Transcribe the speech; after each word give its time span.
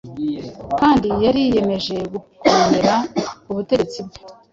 kandi 0.79 1.07
yariyemeje 1.23 1.95
gukomera 2.11 2.95
ku 3.43 3.51
butegetsi 3.57 3.99
bwe. 4.05 4.19